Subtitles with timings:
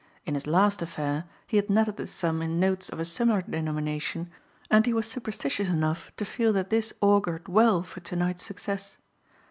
[0.25, 4.31] In his last affair he had netted this sum in notes of a similar denomination
[4.71, 8.97] and he was superstitious enough to feel that this augured well for to night's success.